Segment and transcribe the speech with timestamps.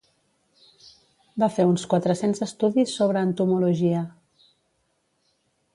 [1.43, 4.05] Va fer uns quatre-cents estudis sobre entomologia.